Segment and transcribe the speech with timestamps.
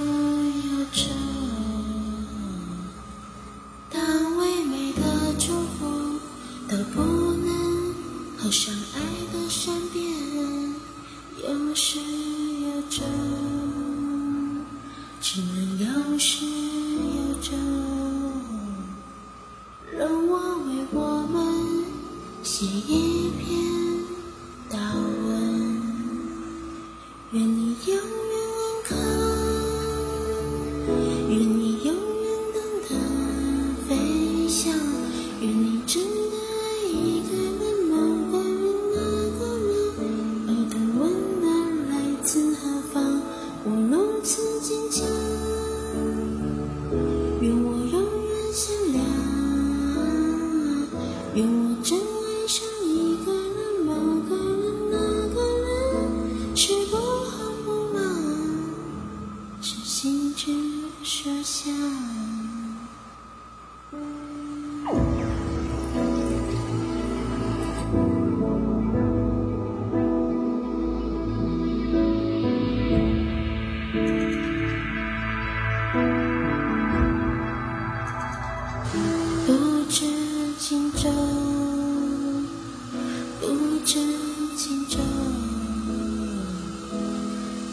[0.00, 0.06] 言不
[0.68, 1.04] 由衷。
[3.90, 6.18] 当唯美的祝福
[6.68, 7.94] 都不能
[8.38, 9.00] 和相爱
[9.32, 10.02] 的善变，
[11.42, 13.04] 有始有终，
[15.20, 17.50] 只能有始有终。
[19.98, 21.38] 让我为我们
[22.42, 23.60] 写一篇。
[27.32, 28.39] 愿你永远
[51.32, 51.69] 良，
[83.90, 83.98] 不知
[84.56, 85.00] 轻重，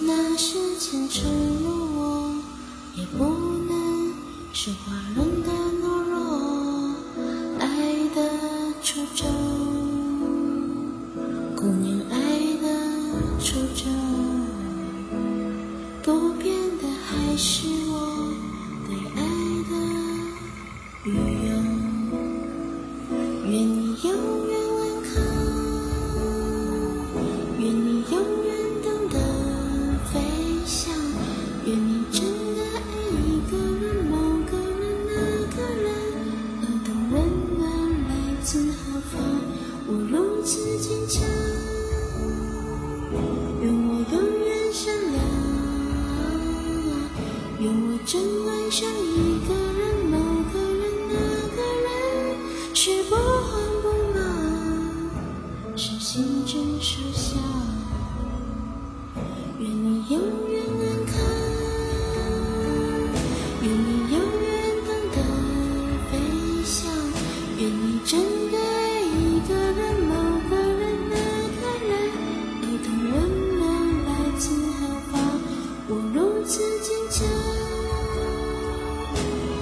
[0.00, 1.22] 那是虔诚。
[2.96, 3.24] 也不
[3.68, 4.12] 能
[4.52, 6.96] 是华人的懦弱，
[7.60, 7.64] 爱
[8.12, 8.18] 的
[8.82, 9.24] 初衷，
[11.54, 12.16] 顾念爱
[12.60, 12.66] 的
[13.38, 13.86] 初衷，
[16.02, 18.34] 不变的还是我
[18.88, 19.22] 对爱
[19.70, 19.72] 的
[21.04, 21.08] 愚
[21.46, 21.50] 勇。
[23.46, 24.49] 愿你永
[40.40, 41.22] 如此坚强，
[43.60, 44.14] 愿我永
[44.46, 45.20] 远善良，
[47.58, 50.16] 愿我真爱上一个人，某
[50.50, 51.14] 个人，那
[51.54, 51.92] 个人，
[52.72, 53.52] 是不慌
[53.82, 53.84] 不
[54.14, 54.18] 忙，
[55.76, 57.38] 是心之所想。
[59.58, 60.22] 愿你永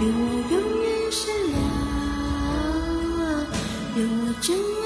[0.00, 0.14] 愿我
[0.48, 1.58] 永远善良，
[3.96, 4.77] 愿我真。